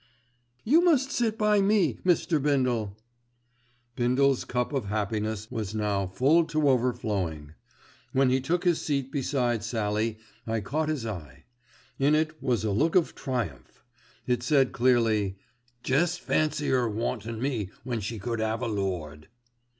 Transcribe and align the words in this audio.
"You 0.63 0.83
must 0.83 1.11
sit 1.11 1.37
by 1.37 1.61
me, 1.61 1.99
Mr. 2.03 2.41
Bindle." 2.41 2.97
Bindle's 3.95 4.45
cup 4.45 4.73
of 4.73 4.85
happiness 4.85 5.51
was 5.51 5.75
now 5.75 6.07
full 6.07 6.43
to 6.45 6.67
overflowing. 6.69 7.53
When 8.11 8.31
he 8.31 8.41
took 8.41 8.63
his 8.63 8.81
seat 8.81 9.11
beside 9.11 9.63
Sallie 9.63 10.17
I 10.47 10.59
caught 10.59 10.89
his 10.89 11.05
eye. 11.05 11.43
In 11.99 12.15
it 12.15 12.41
was 12.41 12.63
a 12.63 12.71
look 12.71 12.95
of 12.95 13.13
triumph. 13.13 13.83
It 14.25 14.41
said 14.41 14.71
clearly, 14.71 15.37
"Jest 15.83 16.19
fancy 16.21 16.71
'er 16.71 16.89
wantin' 16.89 17.39
me 17.39 17.69
when 17.83 17.99
she 17.99 18.17
could 18.17 18.39
have 18.39 18.63
a 18.63 18.67
lord." 18.67 19.27